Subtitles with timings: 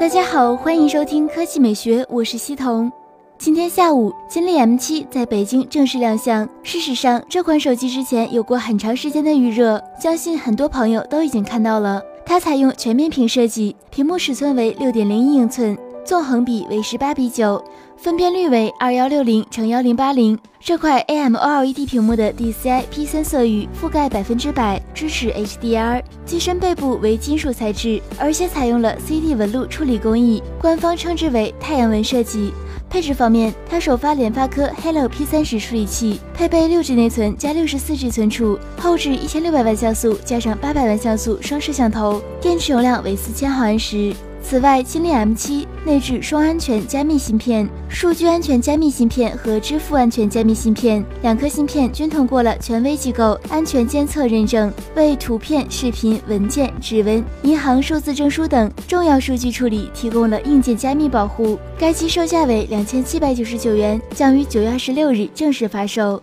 [0.00, 2.90] 大家好，欢迎收听科技美学，我是西彤。
[3.36, 6.48] 今天下午，金立 M7 在北京正式亮相。
[6.62, 12.00] 事实上，这款手机之前有过很长时间的预热，相信很多朋友都已经看到了。
[12.24, 17.62] 它采用全面屏设计，屏幕尺寸为六点零一英寸，纵横比为十八比九。
[17.96, 26.02] 分辨率为二幺六零乘幺零八零，这块 AMOLED 屏幕的 DCI P3 色域覆盖百分之百，支持 HDR。
[26.24, 32.54] 机身背部为金属材质，而且采用了 CD 纹路处理工艺，官方称之为太阳纹设计。
[32.88, 44.14] 配置方面，它首发联发科 Helio P30 处理器，配备六 G 内存加六十四 G 存储，后置一千六百万像素加上八百万像素双摄像头，电池容量为四千毫安时。
[44.42, 61.56] 此外，金立 M7 内置双安全加密芯片、数据安全加密芯片和支付安全加密芯片，两颗芯片均通过了权威机构安全监测认证，为图片、视频、文件、指纹、银行数字证书等重要数据处理提供了硬件加密保护。
[61.78, 66.20] 该机售价为两千七百九十九元，将于九月二十六日正式发售。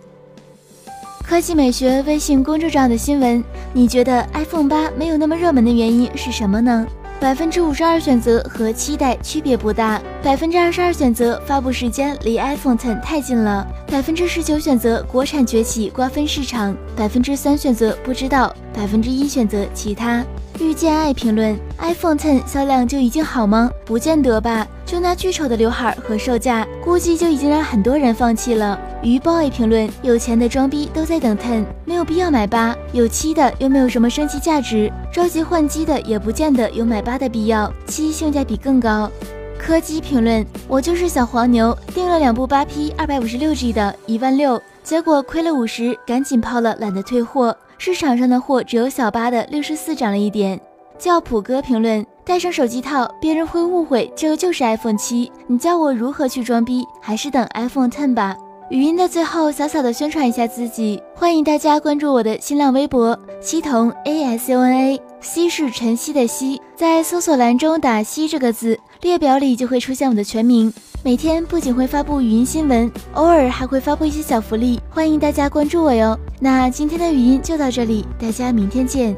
[1.23, 3.41] 科技美学微信公众号的新闻，
[3.73, 6.85] 你觉得 iPhone 八没有那么热门的原因是什么呢？
[7.19, 20.23] 百分之五十二选择和期待区别不大，百分之二十二选择发布时间离 iPhone Ten 太近了，百分之十九选择国产崛起瓜分市场，百分之三选择不知道，百分之一选择其他。
[20.59, 23.69] 遇见爱评论：iPhone Ten 销量就已经好吗？
[23.85, 24.67] 不见得吧。
[24.85, 28.79] 就那巨丑的刘海和售价，估计就已经让很多人放弃了。
[29.03, 32.75] 鱼 boy 评论：有钱的装逼都在等 Ten，没有必要买八。
[32.91, 39.11] 有七的又没有什么升级价值，着急换机的也不见得有买八的必要，七性价比更高。
[39.57, 47.55] 柯基评论：我就是小黄牛，订了两部八 P 二百五十六 G 的，一万六，结果亏了五十，赶紧抛了，懒得退货。
[47.77, 50.59] 市场上的货只有小八的六十四涨了一点。
[50.97, 55.31] 叫普哥评论：带上手机套，别人会误会这个就是 iPhone 七。
[55.45, 56.83] 你教我如何去装逼？
[57.01, 58.35] 还是等 iPhone Ten 吧。
[58.69, 70.71] 语音的最后，小小的宣传一下自己，欢迎大家关注我的新浪微博西彤 A S O N A，西是晨曦的曦，在搜索栏中打西这个字，列表里就会出现我的全名。
[71.03, 76.17] 每天不仅会发布语音新闻，偶尔还会发布一些小福利，欢迎大家关注我哟。
[76.39, 79.15] 那今天的语音就到这里，大家明天见。